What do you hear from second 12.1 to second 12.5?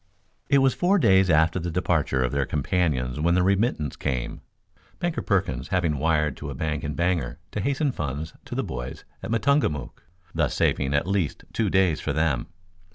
them.